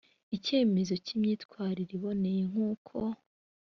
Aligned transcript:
icyemezo 0.35 0.93
cy 1.05 1.11
imyitwarire 1.15 1.91
iboneye 1.97 2.41
nk 2.51 2.55
uko 2.71 2.97